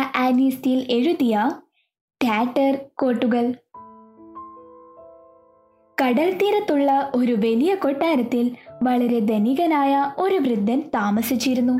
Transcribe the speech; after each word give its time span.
Flora 0.00 0.16
Annie Steel 0.16 0.86
എഴുതിയ 0.90 1.50
ടാറ്റർ 2.24 2.78
കോട്ടുകൾ. 2.98 3.54
കടൽ 6.02 6.38
തീരത്തുള്ള 6.42 7.12
ഒരു 7.14 7.32
വലിയ 7.32 7.74
കൊട്ടാരത്തിൽ 7.74 8.56
വളരെ 8.82 9.18
ധനികനായ 9.18 10.12
ഒരു 10.18 10.34
വൃദ്ധൻ 10.34 10.90
താമസിച്ചിരുന്നു. 10.94 11.78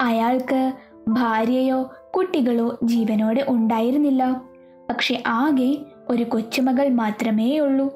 അയാൾക്ക് 0.00 0.72
ഭാര്യയോ 1.08 1.90
കുട്ടികളോ 2.16 2.78
ജീവനോടെ 2.82 3.44
ഉണ്ടായിരുന്നില്ല. 3.48 4.42
പക്ഷെ 4.88 5.22
ആകെ 5.26 5.76
ഒരു 6.08 6.22
കൊച്ചുമകൾ 6.22 6.88
മാത്രമേയുള്ളൂ. 6.88 7.94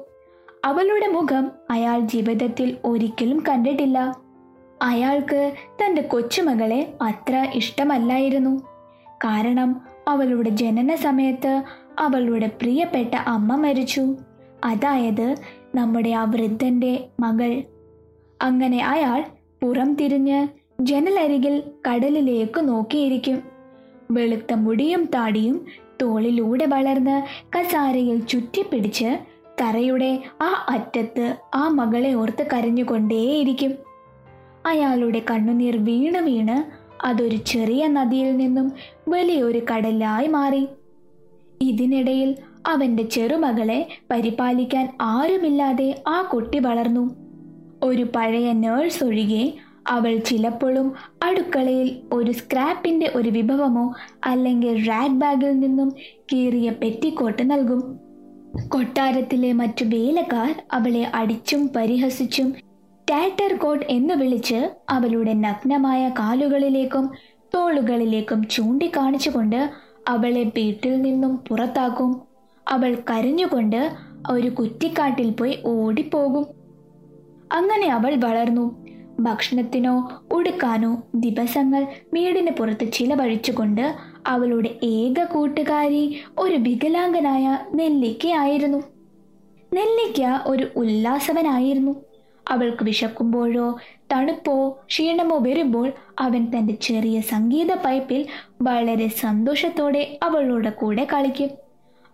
അവളുടെ 0.65 1.07
മുഖം 1.07 1.51
അയാൾ 1.71 1.99
ജീവിതത്തിൽ 1.99 2.77
ഒരിക്കലും 2.85 3.43
കണ്ടിട്ടില്ല. 3.49 4.21
അയാൾക്ക് 4.81 5.53
തന്റെ 5.85 6.01
കൊച്ചുമകളെ 6.01 6.93
അത്ര 7.01 7.47
ഇഷ്ടമല്ലായിരുന്നു. 7.53 8.76
കാരണം 9.23 9.81
അവളുടെ 10.07 10.49
ജനന 10.49 10.95
സമയത്ത് 10.95 11.63
അവളുടെ 11.99 12.47
പ്രിയപ്പെട്ട 12.47 13.15
അമ്മ 13.15 13.55
മരിച്ചു. 13.55 14.15
അതായത് 14.65 15.35
നമ്മുടെ 15.75 16.09
ആ 16.09 16.23
വൃദ്ധന്റെ 16.23 17.07
മകൾ. 17.19 17.63
അങ്ങനെ 18.41 18.85
അയാൾ 18.85 19.25
പുറം 19.63 19.93
തിരിഞ്ഞ് 19.93 20.47
ജനലരികിൽ 20.81 21.63
കടലിലേക്ക് 21.89 22.59
നോക്കിയിരിക്കും. 22.59 23.43
വെളുത്ത 24.11 24.53
മുടിയും 24.53 25.09
താടിയും 25.15 25.65
തോളിലൂടെ 26.01 26.65
വളർന്ന് 26.65 27.23
കസാരയിൽ 27.57 28.19
ചുറ്റിപ്പിടിച്ച് 28.19 29.17
തറയുടെ 29.61 30.23
ആ 30.41 30.65
അറ്റത്ത് 30.69 31.37
ആ 31.55 31.67
മകളെ 31.67 32.13
ഓർത്ത് 32.13 32.47
കരഞ്ഞുകൊണ്ടേയിരിക്കും. 32.53 33.73
അയാളുടെ 34.65 35.21
കണ്ണുനീർ 35.31 35.83
വീണ് 35.83 36.17
വീണ് 36.17 36.76
അതൊരു 37.03 37.35
ചെറിയ 37.35 37.87
നദിയിൽ 37.87 38.37
നിന്നും 38.37 38.71
വലിയൊരു 39.07 39.61
കടലായി 39.71 40.27
മാറി. 40.27 40.67
ഇതിനിടയിൽ 41.61 42.35
അവന്റെ 42.67 43.03
ചെറുമകളെ 43.03 43.87
പരിപാലിക്കാൻ 44.11 44.97
ആരുമില്ലാതെ 45.01 46.03
ആ 46.07 46.21
കുട്ടി 46.21 46.59
വളർന്നു. 46.59 47.15
ഒരു 47.83 48.07
പഴയ 48.15 48.51
നേഴ്സ് 48.51 49.03
ഒഴികെ 49.03 49.53
അവൾ 49.87 50.17
ചിലപ്പോഴും 50.17 50.93
അടുക്കളയിൽ 51.23 51.99
ഒരു 52.13 52.31
സ്ക്രാപ്പിന്റെ 52.31 53.11
ഒരു 53.15 53.29
വിഭവമോ 53.29 53.95
അല്ലെങ്കിൽ 54.25 54.87
റാഗ് 54.87 55.19
ബാഗിൽ 55.19 55.59
നിന്നും 55.59 55.95
കീറിയ 56.33 56.69
പെറ്റിക്കോട്ട് 56.69 57.51
നൽകും. 57.51 57.99
കൊട്ടാരത്തിലെ 58.67 59.51
മറ്റു 59.51 59.85
വേലക്കാർ 59.85 60.63
അവളെ 60.73 61.11
അടിച്ചും 61.15 61.69
പരിഹസിച്ചും 61.75 62.66
ടാറ്റർ 63.11 63.57
കോട്ട് 63.57 63.85
എന്ന് 63.89 64.13
വിളിച്ച് 64.13 64.69
അവളുടെ 64.89 65.33
നഗ്നമായ 65.33 66.09
കാലുകളിലേക്കും 66.09 67.11
തോളുകളിലേക്കും 67.55 68.47
ചൂണ്ടിക്കാണിച്ചുകൊണ്ട് 68.47 69.69
അവളെ 70.07 70.43
വീട്ടിൽ 70.43 71.01
നിന്നും 71.01 71.37
പുറത്താക്കും. 71.37 72.21
അവൾ 72.67 72.97
കരഞ്ഞുകൊണ്ട് 73.09 73.91
ഒരു 74.31 74.49
കുറ്റിക്കാട്ടിൽ 74.49 75.29
പോയി 75.29 75.59
ഓടിപ്പോകും. 75.65 76.45
അങ്ങനെ 77.51 77.87
അവൾ 77.87 78.15
വളർന്നു. 78.15 78.87
ഭക്ഷണത്തിനോ 79.19 80.21
ഉടുക്കാനോ 80.31 81.03
ദിവസങ്ങൾ 81.15 81.87
വീടിന് 82.13 82.51
പുറത്ത് 82.51 82.91
ചിലവഴിച്ചുകൊണ്ട് 82.91 83.95
അവളുടെ 84.27 84.69
ഏക 84.83 85.23
കൂട്ടുകാരി 85.23 86.17
ഒരു 86.39 86.55
വികലാംഗനായ 86.55 87.57
നെല്ലിക്കയായിരുന്നു. 87.73 88.77
നെല്ലിക്ക 89.73 90.39
ഒരു 90.45 90.67
ഉല്ലാസവനായിരുന്നു. 90.75 92.06
അവൾക്ക് 92.47 92.83
വിശക്കുമ്പോഴോ 92.83 93.79
തണുപ്പോ 94.11 94.79
ക്ഷീണമോ 94.87 95.37
വരുമ്പോൾ 95.37 95.91
അവൻ 96.19 96.47
തന്റെ 96.57 96.73
ചെറിയ 96.73 97.21
സംഗീത 97.21 97.73
പൈപ്പിൽ 97.73 98.25
വളരെ 98.61 99.07
സന്തോഷത്തോടെ 99.07 100.19
അവളുടെ 100.23 100.69
കൂടെ 100.69 101.07
കളിക്കും. 101.13 101.49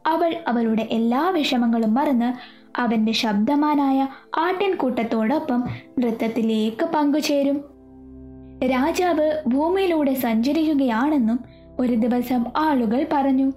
അവൾ 0.08 0.36
അവളുടെ 0.48 0.88
എല്ലാ 0.92 1.30
വിഷമങ്ങളും 1.30 1.94
മറന്ന് 1.94 2.34
അവന്റെ 2.80 3.12
ശബ്ദമാനായ 3.12 4.08
ആട്ടിൻകൂട്ടത്തോടൊപ്പം 4.38 5.64
നൃത്തത്തിലേക്ക് 6.00 6.86
പങ്കുചേരും. 6.86 7.66
രാജാവ് 8.64 9.42
ഭൂമിയിലൂടെ 9.48 10.14
സഞ്ചരിക്കുകയാണെന്നും 10.14 11.40
ഒരു 11.80 11.94
ദിവസം 11.94 12.46
ആളുകൾ 12.58 13.06
പറഞ്ഞു. 13.14 13.52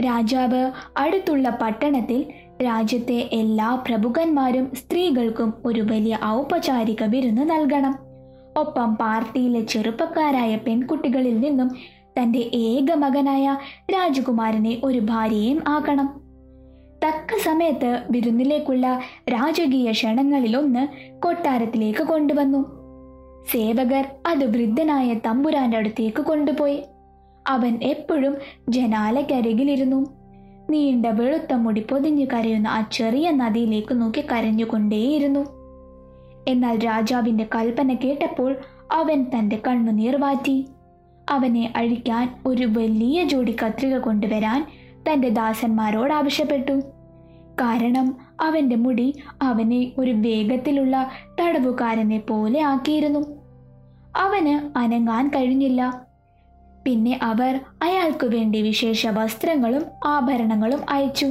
രാജാവ് 0.00 0.70
അടുത്തുള്ള 0.96 1.58
പട്ടണത്തിൽ 1.62 2.26
രാജ്യത്തെ 2.64 3.28
എല്ലാ 3.32 3.74
പ്രഭുക്കന്മാരും 3.74 4.74
സ്ത്രീകൾക്കും 4.74 5.54
ഒരു 5.64 5.80
വലിയ 5.80 6.18
ഔപചാരിക 6.24 7.04
വിരുന്ന് 7.04 7.50
നൽകണം. 7.50 7.98
ഒപ്പം 8.56 8.96
പാർട്ടിയിലെ 8.96 9.60
ചെറുപ്പക്കാരായ 9.60 10.56
പെൺകുട്ടികളിൽ 10.56 11.40
നിന്നും 11.40 11.70
തന്റെ 12.20 12.38
ഏക 12.54 12.92
മകനായ 12.92 13.56
രാജകുമാരനെ 13.90 14.80
ഒരു 14.84 14.98
ഭാര്യയും 14.98 15.62
ആക്കണം. 15.68 16.20
തക്ക 17.04 17.38
സമയത്ത് 17.42 18.02
വിരുന്നിലേക്കുള്ള 18.10 19.00
രാജകീയ 19.28 19.90
ക്ഷണങ്ങളിലൊന്ന് 19.90 20.88
കൊട്ടാരത്തിലേക്ക് 21.20 22.02
കൊണ്ടുവന്നു. 22.02 22.58
സേവകർ 23.52 24.04
അത് 24.26 24.44
വൃദ്ധനായ 24.44 25.14
തമ്പുരാന്റെ 25.14 25.76
അടുത്തേക്ക് 25.76 26.22
കൊണ്ടുപോയി. 26.22 26.82
അവൻ 27.46 27.78
എപ്പോഴും 27.82 28.36
ജനാലക്കരികിലിരുന്നു. 28.68 30.06
നീണ്ട 30.70 31.06
വെളുത്ത 31.06 31.52
മുടി 31.52 31.80
പൊതിഞ്ഞു 31.80 32.26
കരയുന്ന 32.32 32.68
ആ 32.68 32.88
ചെറിയ 32.92 33.30
നദിയിലേക്ക് 33.30 34.00
നോക്കി 34.00 34.20
കരഞ്ഞുകൊണ്ടേയിരുന്നു. 34.20 35.40
എന്നാൽ 36.48 36.78
രാജാവിന്റെ 36.78 37.46
കൽപ്പന 37.54 37.94
കേട്ടപ്പോൾ 37.94 38.56
അവൻ 38.92 39.26
തന്റെ 39.34 39.60
കണ്ണുനീർ 39.66 40.16
വാറ്റി. 40.16 40.66
അവനെ 41.30 41.72
അഴിക്കാൻ 41.76 42.34
ഒരു 42.46 42.64
വലിയ 42.64 43.24
ജോഡി 43.24 43.56
കത്രിക 43.64 43.98
കൊണ്ടുവരാൻ 43.98 44.66
തന്റെ 45.10 45.28
ദാസന്മാരോട് 45.28 46.12
ആവശ്യപ്പെട്ടു. 46.12 46.80
കാരണം 47.60 48.16
അവന്റെ 48.40 48.76
മുടി 48.76 49.14
അവനെ 49.42 49.92
ഒരു 49.98 50.10
വേഗത്തിലുള്ള 50.10 51.10
തടവുകാരനെ 51.40 52.18
പോലെ 52.18 52.60
ആക്കിയിരുന്നു. 52.60 53.20
അവന് 54.16 54.78
അനങ്ങാൻ 54.78 55.28
കഴിഞ്ഞില്ല. 55.28 56.06
പിന്നെ 56.86 57.18
അവർ 57.22 57.60
അയാൾക്കു 57.82 58.26
വേണ്ടി 58.26 58.62
വിശേഷ 58.62 59.06
വസ്ത്രങ്ങളും 59.06 59.82
ആഭരണങ്ങളും 60.06 60.80
അയച്ചു. 60.90 61.26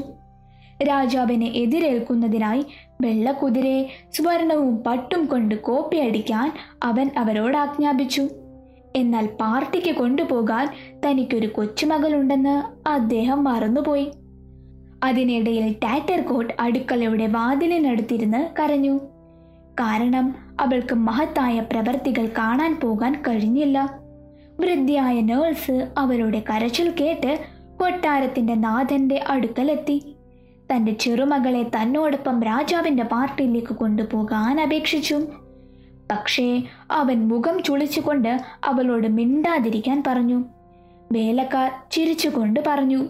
രാജാവിനെ 0.83 1.45
എതിരേൽക്കുന്നതിനായി 1.45 2.65
വെള്ളക്കുതിരയെ 3.01 3.83
സ്വർണവും 4.13 4.77
പട്ടും 4.77 5.25
കൊണ്ട് 5.25 5.55
കോപ്പിയടിക്കാൻ 5.55 6.51
അവൻ 6.83 7.09
അവരോട് 7.17 7.57
ആജ്ഞാപിച്ചു. 7.57 8.27
എന്നാൽ 8.95 9.25
പാർട്ടിക്ക് 9.25 9.95
കൊണ്ടുപോകാൻ 9.95 10.69
തനിക്കൊരു 11.05 11.47
കൊച്ചുമകളുണ്ടെന്ന് 11.47 12.89
അദ്ദേഹം 12.89 13.43
മറന്നുപോയി. 13.43 14.11
അതിനിടയിൽ 15.03 15.71
ടാറ്റർ 15.71 16.21
കോട്ട് 16.21 16.53
അടുക്കളയുടെ 16.59 17.27
വാതിലിനടുത്തിരുന്ന് 17.27 18.61
കരഞ്ഞു. 18.61 18.97
കാരണം 19.79 20.35
അവൾക്ക് 20.59 20.95
മഹത്തായ 20.95 21.59
പ്രവൃത്തികൾ 21.59 22.29
കാണാൻ 22.37 22.79
പോകാൻ 22.83 23.23
കഴിഞ്ഞില്ല. 23.27 24.04
വൃദ്ധയായ 24.59 25.21
നേഴ്സ് 25.21 25.89
അവരുടെ 25.97 26.43
കരച്ചിൽ 26.49 26.93
കേട്ട് 27.01 27.39
കൊട്ടാരത്തിന്റെ 27.81 28.53
നാഥന്റെ 28.53 29.23
അടുക്കലെത്തി. 29.27 30.15
തന്റെ 30.71 30.91
ചെറുമകളെ 30.91 31.63
തന്നോടൊപ്പം 31.63 32.43
രാജാവിന്റെ 32.43 33.03
പാർട്ടിയിലേക്ക് 33.03 33.73
കൊണ്ടുപോകാൻ 33.73 34.61
അപേക്ഷിച്ചു. 34.61 35.19
പക്ഷേ 36.11 36.63
അവൻ 36.91 37.27
മുഖം 37.27 37.63
ചുളിച്ചുകൊണ്ട് 37.63 38.39
അവളോട് 38.63 39.07
മിണ്ടാതിരിക്കാൻ 39.07 40.03
പറഞ്ഞു. 40.07 40.43
വേലക്കാർ 41.11 41.71
ചിരിച്ചുകൊണ്ട് 41.91 42.59
പറഞ്ഞു 42.67 43.07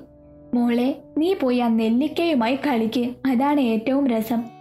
മോളെ 0.54 1.04
നീ 1.18 1.34
പോയി 1.34 1.60
ആ 1.60 1.68
നെല്ലിക്കയുമായി 1.68 2.56
കളിക്ക്. 2.56 3.10
അതാണ് 3.26 3.60
ഏറ്റവും 3.60 4.08
രസം. 4.08 4.55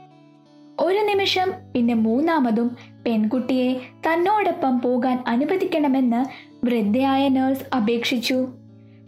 ഒരു 0.80 0.98
നിമിഷം 0.98 1.52
പിന്നെ 1.74 1.94
മൂന്നാമതും 1.94 2.76
പെൺകുട്ടിയെ 3.06 3.74
തന്നോടൊപ്പം 3.74 4.80
പോകാൻ 4.80 5.24
അനുവദിക്കണമെന്ന് 5.26 6.24
വൃദ്ധയായ 6.66 7.28
നേഴ്സ് 7.28 7.76
അപേക്ഷിച്ചു. 7.76 8.48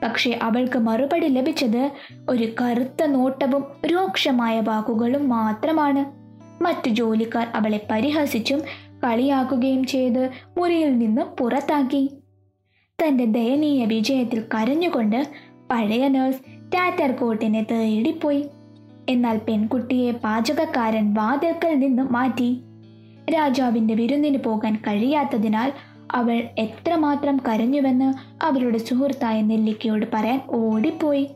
പക്ഷേ 0.03 0.39
അവൾക്ക് 0.43 0.79
മറുപടി 0.79 1.27
ലഭിച്ചത് 1.27 1.91
ഒരു 2.29 2.49
കറുത്ത 2.61 3.05
നോട്ടവും 3.05 3.65
രൂക്ഷമായ 3.87 4.61
വാക്കുകളും 4.61 5.29
മാത്രമാണ്. 5.29 6.27
മറ്റു 6.63 6.89
ജോലിക്കാർ 6.89 7.47
അവളെ 7.55 7.87
പരിഹസിച്ചും 7.91 8.61
കളിയാക്കുകയും 9.05 9.85
ചെയ്ത് 9.85 10.31
മുറിയിൽ 10.59 10.99
നിന്ന് 10.99 11.23
പുറത്താക്കി. 11.23 12.11
തന്റെ 13.05 13.25
ദയനീയ 13.25 13.85
വിജയത്തിൽ 13.85 14.43
കരഞ്ഞുകൊണ്ട് 14.55 15.27
പഴയ 15.71 16.09
നേഴ്സ് 16.09 16.41
ടാറ്റർ 16.75 17.13
കോട്ടിനെ 17.13 17.67
തേടിപ്പോയി. 17.71 18.45
എന്നാൽ 19.09 19.41
പെൺകുട്ടിയെ 19.49 20.13
പാചകക്കാരൻ 20.13 21.15
വാതിൽക്കൽ 21.15 21.75
നിന്ന് 21.75 22.03
മാറ്റി. 22.03 22.61
രാജാവിന്റെ 23.35 23.95
വിരുന്നിന് 23.95 24.39
പോകാൻ 24.39 24.77
കഴിയാത്തതിനാൽ 24.77 25.73
അവൾ 26.13 26.43
എത്രമാത്രം 26.59 27.41
കരഞ്ഞുവെന്ന് 27.49 28.15
അവളുടെ 28.45 28.79
സുഹൃത്തായ 28.79 29.41
നെല്ലിക്കയോട് 29.41 30.07
പറയാൻ 30.15 30.41
ഓടിപ്പോയി. 30.49 31.31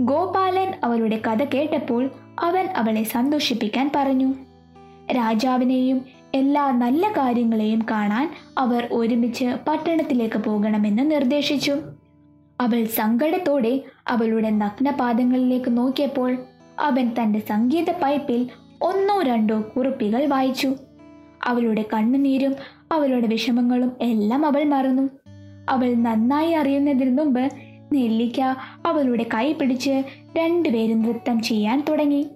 ഗോപാലൻ 0.00 0.72
അവളുടെ 0.84 1.20
കഥ 1.26 1.44
കേട്ടപ്പോൾ 1.44 2.10
അവൻ 2.40 2.66
അവളെ 2.76 3.02
സന്തോഷിപ്പിക്കാൻ 3.02 3.90
പറഞ്ഞു. 3.96 4.34
രാജാവിനെയും 5.12 6.04
എല്ലാ 6.34 6.70
നല്ല 6.70 7.08
കാര്യങ്ങളെയും 7.08 7.86
കാണാൻ 7.90 8.34
അവർ 8.58 8.88
ഒരുമിച്ച് 8.92 9.56
പട്ടണത്തിലേക്ക് 9.68 10.38
പോകണമെന്ന് 10.38 11.10
നിർദ്ദേശിച്ചു. 11.10 11.76
അവൾ 12.60 12.84
സങ്കടത്തോടെ 12.84 13.80
അവളുടെ 14.08 14.50
നഗ്നപാദങ്ങളിലേക്ക് 14.50 15.78
നോക്കിയപ്പോൾ 15.78 16.36
അവൻ 16.80 17.10
തന്റെ 17.22 17.38
സംഗീത 17.38 17.90
പൈപ്പിൽ 17.90 18.48
ഒന്നോ 18.82 19.22
രണ്ടോ 19.22 19.64
കുറിപ്പികൾ 19.76 20.26
വായിച്ചു. 20.26 20.74
അവളുടെ 21.44 21.84
കണ്ണുനീരും 21.94 22.54
അവളുടെ 22.92 23.26
വിഷമങ്ങളും 23.26 23.92
എല്ലാം 24.00 24.46
അവൾ 24.46 24.64
മറന്നു. 24.64 25.08
അവൾ 25.68 25.94
നന്നായി 25.94 26.52
അറിയുന്നതിന് 26.52 27.18
മുമ്പ് 27.18 27.50
നെല്ലിക്ക 27.92 28.40
അവളുടെ 28.86 29.26
കൈ 29.34 29.52
പിടിച്ച് 29.52 30.02
രണ്ടുപേരും 30.36 31.02
നൃത്തം 31.02 31.42
ചെയ്യാൻ 31.42 31.84
തുടങ്ങി. 31.88 32.26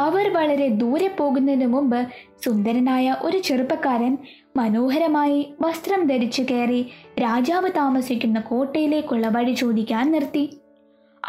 അവർ 0.00 0.32
വളരെ 0.32 0.68
ദൂരെ 0.68 1.16
പോകുന്നതിന് 1.18 1.66
മുമ്പ് 1.66 2.06
സുന്ദരനായ 2.44 3.16
ഒരു 3.22 3.38
ചെറുപ്പക്കാരൻ 3.38 4.18
മനോഹരമായി 4.56 5.54
വസ്ത്രം 5.60 6.06
ധരിച്ചു 6.06 6.42
കയറി 6.42 6.90
രാജാവ് 7.22 7.70
താമസിക്കുന്ന 7.76 8.40
കോട്ടയിലേക്കുള്ള 8.40 9.28
വഴി 9.28 9.52
ചോദിക്കാൻ 9.52 10.12
നിർത്തി. 10.12 10.58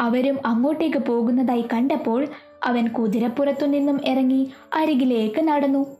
അവരും 0.00 0.38
അങ്ങോട്ടേക്ക് 0.46 0.98
പോകുന്നതായി 0.98 1.64
കണ്ടപ്പോൾ 1.72 2.26
അവൻ 2.64 2.88
കുതിരപ്പുറത്തു 2.88 3.66
നിന്നും 3.66 4.00
ഇറങ്ങി 4.04 4.52
അരികിലേക്ക് 4.74 5.40
നടന്നു. 5.40 5.96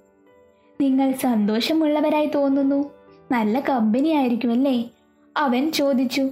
നിങ്ങൾ 0.81 1.13
സന്തോഷമുള്ളവരായി 1.13 2.27
തോന്നുന്നു. 2.27 2.91
നല്ല 3.33 3.61
കമ്പനി 3.61 4.09
ആയിരിക്കുമല്ലേ? 4.09 4.91
അവൻ 5.37 5.73
ചോദിച്ചു. 5.73 6.31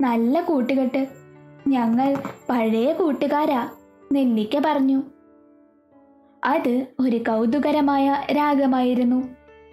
നല്ല 0.00 0.40
കൂട്ടുകെട്ട്. 0.40 1.06
ഞങ്ങൾ 1.68 2.16
പഴയ 2.50 2.92
കൂട്ടുകാരാ 2.92 3.68
നെല്ലിക്ക 4.12 4.62
പറഞ്ഞു. 4.64 5.02
അത് 6.44 6.86
ഒരു 7.00 7.16
കൗതുകരമായ 7.16 8.16
രാഗമായിരുന്നു. 8.32 9.28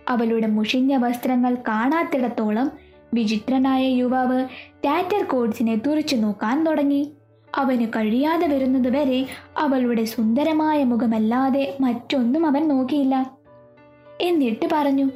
അവളുടെ 0.10 0.48
മുഷിഞ്ഞ 0.48 0.98
വസ്ത്രങ്ങൾ 0.98 1.56
കാണാത്തിടത്തോളം 1.68 2.72
വിചിത്രനായ 3.14 3.88
യുവാവ് 3.88 4.48
ടാറ്റർ 4.86 5.24
കോഡ്സിനെ 5.24 5.76
തുറച്ചു 5.76 6.16
നോക്കാൻ 6.16 6.64
തുടങ്ങി. 6.64 7.12
അവന് 7.56 7.88
കഴിയാതെ 7.88 8.48
വരുന്നതുവരെ 8.48 9.26
അവളുടെ 9.58 10.06
സുന്ദരമായ 10.06 10.84
മുഖമല്ലാതെ 10.84 11.78
മറ്റൊന്നും 11.82 12.46
അവൻ 12.46 12.68
നോക്കിയില്ല. 12.68 13.32
എന്നിട്ട് 14.22 14.68
പറഞ്ഞു 14.72 15.10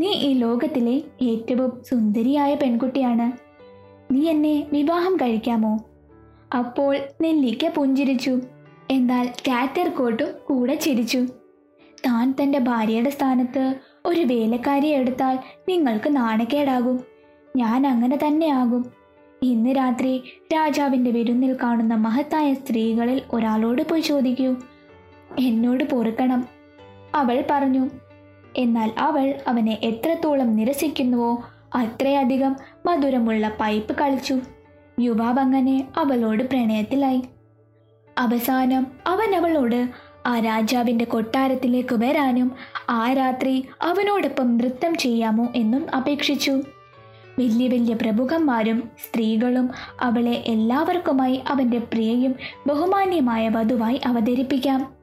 നീ 0.00 0.06
ഈ 0.06 0.32
ലോകത്തിലെ 0.32 1.02
ഏറ്റവും 1.22 1.82
സുന്ദരിയായ 1.90 2.54
പെൺകുട്ടിയാണ്. 2.54 3.32
നീ 4.12 4.28
എന്നെ 4.28 4.66
വിവാഹം 4.72 5.16
കഴിക്കാമോ? 5.16 5.78
അപ്പോൾ 6.58 6.98
നെല്ലിക്ക 7.22 7.68
പുഞ്ചിരിച്ചു. 7.68 8.38
എന്നാൽ 8.90 9.28
കാറ്റർ 9.48 9.88
കോട്ടും 9.88 10.28
കൂടെ 10.46 10.74
ചിരിച്ചു. 10.74 11.18
താൻ 12.06 12.34
തന്റെ 12.42 12.58
ഭാര്യയുടെ 12.58 13.10
സ്ഥാനത്ത് 13.10 13.74
ഒരു 14.06 14.20
വേലക്കാരിയെ 14.20 14.98
എടുത്താൽ 14.98 15.38
നിങ്ങൾക്ക് 15.68 16.16
നാണക്കേടാകും. 16.16 17.00
ഞാൻ 17.56 17.86
അങ്ങനെ 17.86 18.18
തന്നെയാകും. 18.26 18.92
ഇന്ന് 19.42 19.70
രാത്രി 19.70 20.22
രാജാവിന്റെ 20.54 21.10
വിരുന്നിൽ 21.10 21.56
കാണുന്ന 21.62 21.94
മഹത്തായ 21.94 22.54
സ്ത്രീകളിൽ 22.54 23.22
ഒരാളോട് 23.32 23.82
പോയി 23.88 24.00
ചോദിക്കൂ. 24.00 24.54
എന്നോട് 25.38 25.84
പൊറുക്കണം. 25.84 26.44
അവൾ 27.14 27.44
പറഞ്ഞു 27.50 27.88
എന്നാൽ 28.56 28.92
അവൾ 28.98 29.34
അവനെ 29.48 29.78
എത്രത്തോളം 29.82 30.56
നിരസിക്കുന്നുവോ 30.56 31.44
അത്രയധികം 31.74 32.56
മധുരമുള്ള 32.86 33.52
പൈപ്പ് 33.60 33.96
കളിച്ചു. 33.96 34.40
യുവാവ് 35.00 35.38
അങ്ങനെ 35.38 35.88
അവളോട് 35.96 36.42
പ്രണയത്തിലായി. 36.42 37.22
അവസാനം 38.18 38.86
അവൻ 39.06 39.34
അവളോട് 39.34 39.88
ആ 40.26 40.38
രാജാവിന്റെ 40.38 41.04
കൊട്ടാരത്തിലേക്ക് 41.04 41.94
വരാനും 41.94 42.52
ആ 42.90 43.12
രാത്രി 43.12 43.68
അവനോടൊപ്പം 43.82 44.56
നൃത്തം 44.56 44.96
ചെയ്യാമോ 44.96 45.48
എന്നും 45.54 45.86
അപേക്ഷിച്ചു. 45.96 46.50
വലിയ 47.38 47.68
വലിയ 47.68 47.94
പ്രമുഖന്മാരും 47.94 48.90
സ്ത്രീകളും 48.98 49.70
അവളെ 50.00 50.44
എല്ലാവർക്കുമായി 50.46 51.42
അവന്റെ 51.48 51.78
പ്രിയയും 51.78 52.34
ബഹുമാന്യമായ 52.66 53.48
വധുവായി 53.48 54.00
അവതരിപ്പിക്കാം. 54.06 54.94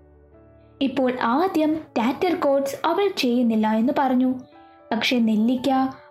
ഇപ്പോൾ 0.82 1.14
ആദ്യം 1.22 1.74
ടാറ്റർ 1.98 2.36
കോഡ്സ് 2.36 2.88
അവൾ 2.88 3.10
ചെയ്യുന്നില്ല 3.18 3.68
എന്ന് 3.68 3.94
പറഞ്ഞു. 4.00 4.36
പക്ഷെ 4.92 5.20
നെല്ലിക്ക 5.20 5.70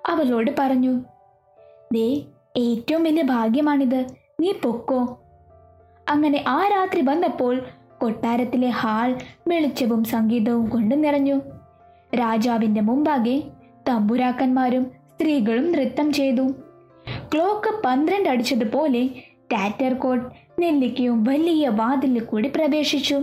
അവളോട് 0.08 0.50
പറഞ്ഞു 0.58 1.00
ദേ 1.92 2.22
ഏറ്റവും 2.56 3.02
വലിയ 3.02 3.22
ഭാഗ്യമാണിത്. 3.22 4.06
നീ 4.40 4.52
പൊക്കോ. 4.52 5.18
അങ്ങനെ 6.08 6.44
ആ 6.48 6.68
രാത്രി 6.68 7.00
വന്നപ്പോൾ 7.00 7.62
കൊട്ടാരത്തിലെ 8.06 8.68
ഹാൾ 8.68 9.18
വെളിച്ചവും 9.48 10.04
സംഗീതവും 10.04 10.68
കൊണ്ട് 10.68 11.04
നിറഞ്ഞു. 11.04 11.40
രാജാവിന്റെ 12.14 12.80
മുമ്പാകെ 12.80 13.42
തമ്പുരാക്കന്മാരും 13.88 14.84
സ്ത്രീകളും 14.84 15.72
നൃത്തം 15.72 16.12
ചെയ്തു. 16.12 16.42
ക്ലോക്ക് 17.34 17.82
പന്ത്രണ്ട് 17.84 18.28
അടിച്ചതുപോലെ 18.28 19.10
ടാറ്റർ 19.52 19.94
കോട്ട് 19.94 20.26
നെല്ലിക്കയും 20.58 21.24
വലിയ 21.24 21.68
വാതിലിൽ 21.68 22.20
കൂടി 22.20 22.48
പ്രവേശിച്ചു. 22.48 23.22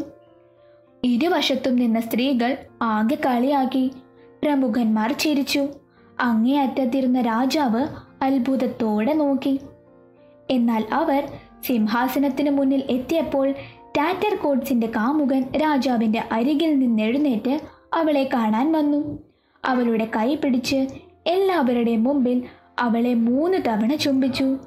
ഇരുവശത്തും 1.03 1.75
നിന്ന 1.75 1.99
സ്ത്രീകൾ 1.99 2.57
ആകെ 2.81 3.15
കളിയാക്കി. 3.15 3.91
പ്രമുഖന്മാർ 4.43 5.11
ചിരിച്ചു. 5.11 5.67
അങ്ങേയറ്റത്തിരുന്ന 6.19 7.21
രാജാവ് 7.21 7.87
അത്ഭുതത്തോടെ 8.21 9.13
നോക്കി. 9.13 9.59
എന്നാൽ 10.49 10.85
അവർ 10.93 11.27
സിംഹാസനത്തിന് 11.63 12.49
മുന്നിൽ 12.49 12.83
എത്തിയപ്പോൾ 12.89 13.53
ടാറ്റർ 13.97 14.35
കോഡ്സിന്റെ 14.35 14.87
കാമുകൻ 14.87 15.45
രാജാവിന്റെ 15.61 16.23
അരികിൽ 16.31 16.79
നിന്നെഴുന്നേറ്റ് 16.79 17.59
അവളെ 17.93 18.29
കാണാൻ 18.33 18.71
വന്നു. 18.71 19.19
അവളുടെ 19.65 20.07
കൈ 20.15 20.35
പിടിച്ച് 20.35 20.87
എല്ലാവരുടെയും 21.27 22.03
മുമ്പിൽ 22.03 22.43
അവളെ 22.79 23.13
മൂന്ന് 23.13 23.57
തവണ 23.67 23.95
ചുംബിച്ചു. 23.95 24.57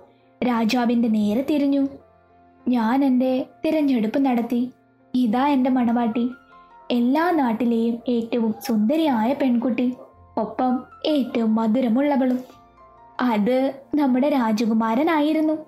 രാജാവിന്റെ 0.49 1.09
നേരെ 1.09 1.47
തിരിഞ്ഞു. 1.51 1.87
ഞാൻ 2.69 3.05
എന്റെ 3.05 3.47
തിരഞ്ഞെടുപ്പ് 3.65 4.19
നടത്തി. 4.19 4.71
ഇതാ 5.15 5.49
എന്റെ 5.49 5.71
മണവാട്ടി. 5.71 6.31
എല്ലാ 6.91 7.31
നാട്ടിലെയും 7.31 7.99
ഏറ്റവും 8.09 8.55
സുന്ദരിയായ 8.67 9.33
പെൺകുട്ടി. 9.33 9.95
ഒപ്പം 10.39 10.85
ഏറ്റവും 11.07 11.55
മധുരമുള്ളവളും. 11.55 12.41
അത് 13.21 13.73
നമ്മുടെ 13.95 14.29
രാജകുമാരനായിരുന്നു. 14.29 15.67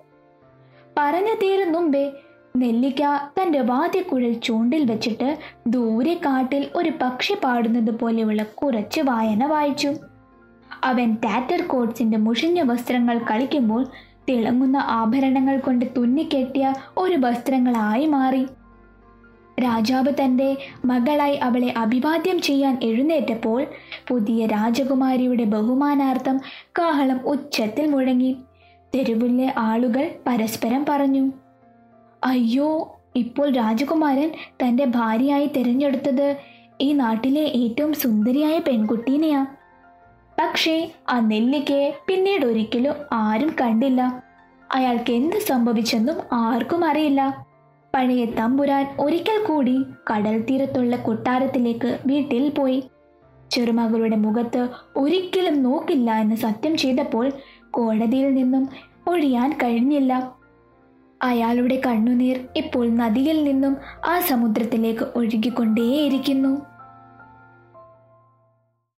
പറഞ്ഞു 0.97 1.35
തീരും 1.35 1.73
മുമ്പേ 1.73 2.13
നെല്ലിക്ക 2.59 3.03
തന്റെ 3.39 3.61
വാദ്യക്കുഴൽ 3.61 4.33
ചൂണ്ടിൽ 4.33 4.91
വെച്ചിട്ട് 4.91 5.39
ദൂരെ 5.67 6.15
കാട്ടിൽ 6.15 6.67
ഒരു 6.75 6.93
പക്ഷി 7.03 7.35
പാടുന്നത് 7.45 7.99
പോലെയുള്ള 7.99 8.43
കുറച്ച് 8.43 9.01
വായന 9.01 9.47
വായിച്ചു. 9.47 9.91
അവൻ 10.85 11.15
ടാറ്റർ 11.15 11.63
കോട്സിന്റെ 11.63 12.19
മുഷിഞ്ഞ 12.19 12.63
വസ്ത്രങ്ങൾ 12.63 13.19
കളിക്കുമ്പോൾ 13.19 13.87
തിളങ്ങുന്ന 14.29 14.77
ആഭരണങ്ങൾ 14.77 15.59
കൊണ്ട് 15.59 15.85
തുന്നിക്കെട്ടിയ 15.97 16.75
ഒരു 16.99 17.17
വസ്ത്രങ്ങളായി 17.21 18.07
മാറി. 18.07 18.47
രാജാവ് 19.61 20.13
തന്റെ 20.25 20.57
മകളായി 20.85 21.37
അവളെ 21.37 21.75
അഭിവാദ്യം 21.77 22.41
ചെയ്യാൻ 22.41 22.79
എഴുന്നേറ്റപ്പോൾ 22.83 23.67
പുതിയ 24.09 24.47
രാജകുമാരിയുടെ 24.47 25.45
ബഹുമാനാർത്ഥം 25.45 26.39
കാഹളം 26.79 27.21
ഉച്ചത്തിൽ 27.25 27.87
മുഴങ്ങി. 27.91 28.37
തെരുവിലെ 28.95 29.55
ആളുകൾ 29.59 30.11
പരസ്പരം 30.27 30.85
പറഞ്ഞു. 30.89 31.25
അയ്യോ 32.25 32.99
ഇപ്പോൾ 33.17 33.51
രാജകുമാരൻ 33.51 34.33
തന്റെ 34.63 34.85
ഭാര്യയായി 34.85 35.47
തിരഞ്ഞെടുത്തത് 35.47 36.37
ഈ 36.81 36.93
നാട്ടിലെ 36.93 37.41
ഏറ്റവും 37.41 37.93
സുന്ദരിയായ 37.93 38.59
പെൺകുട്ടീനെയാ. 38.59 39.47
പക്ഷേ 40.43 40.91
ആ 41.09 41.21
നെല്ലിക്കയെ 41.21 41.99
പിന്നീട് 42.07 42.47
ഒരിക്കലും 42.47 42.95
ആരും 43.13 43.57
കണ്ടില്ല. 43.61 44.23
അയാൾക്ക് 44.75 45.13
എന്ത് 45.13 45.37
സംഭവിച്ചെന്നും 45.37 46.15
ആർക്കും 46.33 46.85
അറിയില്ല. 46.85 47.47
പഴയ 47.95 48.25
തമ്പുരാൻ 48.25 48.97
ഒരിക്കൽ 49.01 49.47
കൂടി 49.47 49.85
കടൽ 50.11 50.43
തീരത്തുള്ള 50.43 50.97
കൊട്ടാരത്തിലേക്ക് 50.97 51.99
വീട്ടിൽ 52.07 52.49
പോയി. 52.49 52.85
ചെറുമകളുടെ 53.51 54.17
മുഖത്ത് 54.17 54.69
ഒരിക്കലും 54.97 55.63
നോക്കില്ല 55.63 56.15
എന്ന് 56.15 56.37
സത്യം 56.37 56.77
ചെയ്തപ്പോൾ 56.77 57.33
കോടതിയിൽ 57.71 58.35
നിന്നും 58.35 58.69
ഒഴിയാൻ 59.09 59.59
കഴിഞ്ഞില്ല. 59.63 60.38
അയാളുടെ 61.21 61.77
കണ്ണുനീർ 61.87 62.37
ഇപ്പോൾ 62.57 62.89
നദിയിൽ 62.89 63.45
നിന്നും 63.45 63.77
ആ 64.05 64.21
സമുദ്രത്തിലേക്ക് 64.21 65.05
ഒഴുകിക്കൊണ്ടേയിരിക്കുന്നു. 65.17 66.53